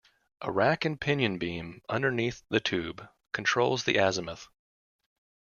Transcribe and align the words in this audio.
A 0.41 0.51
rack 0.51 0.83
and 0.83 0.99
pinion 0.99 1.37
beam 1.37 1.83
underneath 1.87 2.41
the 2.49 2.59
tube 2.59 3.07
controls 3.33 3.83
the 3.83 3.97
azimuth. 3.99 4.47